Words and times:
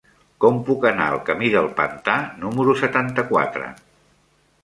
Com 0.43 0.55
puc 0.69 0.85
anar 0.91 1.09
al 1.09 1.17
camí 1.27 1.51
del 1.57 1.67
Pantà 1.81 2.15
número 2.45 2.75
setanta-quatre? 2.81 3.71